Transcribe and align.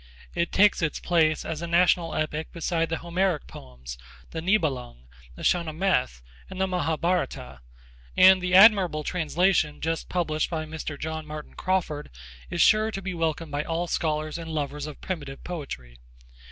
It 0.33 0.51
takes 0.51 0.81
its 0.81 0.99
place 0.99 1.45
as 1.45 1.61
a 1.61 1.67
national 1.67 2.15
epic 2.15 2.51
beside 2.51 2.89
the 2.89 2.97
Homeric 2.97 3.45
poems, 3.45 3.99
the 4.31 4.41
Niebelunge, 4.41 5.05
the 5.35 5.43
Shahnameth 5.43 6.23
and 6.49 6.59
the 6.59 6.65
Mahabharata, 6.65 7.61
and 8.17 8.41
the 8.41 8.55
admirable 8.55 9.03
translation 9.03 9.79
just 9.79 10.09
published 10.09 10.49
by 10.49 10.65
Mr. 10.65 10.99
John 10.99 11.27
Martin 11.27 11.53
Crawford 11.53 12.09
is 12.49 12.63
sure 12.63 12.89
to 12.89 13.01
be 13.03 13.13
welcomed 13.13 13.51
by 13.51 13.63
all 13.63 13.85
scholars 13.85 14.39
and 14.39 14.49
lovers 14.51 14.87
of 14.87 15.01
primitive 15.01 15.43
poetry. 15.43 15.99